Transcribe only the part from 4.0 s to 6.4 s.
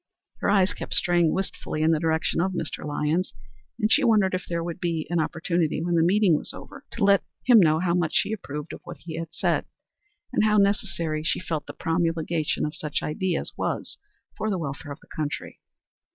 wondered if there would be an opportunity when the meeting